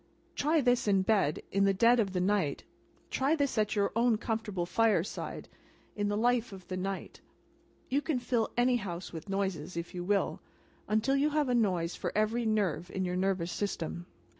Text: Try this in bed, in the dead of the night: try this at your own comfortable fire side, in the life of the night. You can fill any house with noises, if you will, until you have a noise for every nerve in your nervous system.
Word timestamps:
Try 0.35 0.61
this 0.61 0.87
in 0.87 1.03
bed, 1.03 1.43
in 1.51 1.63
the 1.65 1.75
dead 1.75 1.99
of 1.99 2.11
the 2.11 2.19
night: 2.19 2.63
try 3.11 3.35
this 3.35 3.55
at 3.59 3.75
your 3.75 3.91
own 3.95 4.17
comfortable 4.17 4.65
fire 4.65 5.03
side, 5.03 5.47
in 5.95 6.07
the 6.07 6.17
life 6.17 6.51
of 6.51 6.67
the 6.69 6.75
night. 6.75 7.21
You 7.87 8.01
can 8.01 8.17
fill 8.17 8.49
any 8.57 8.77
house 8.77 9.13
with 9.13 9.29
noises, 9.29 9.77
if 9.77 9.93
you 9.93 10.03
will, 10.03 10.39
until 10.87 11.15
you 11.15 11.29
have 11.29 11.49
a 11.49 11.53
noise 11.53 11.95
for 11.95 12.11
every 12.17 12.47
nerve 12.47 12.89
in 12.89 13.05
your 13.05 13.15
nervous 13.15 13.51
system. 13.51 14.07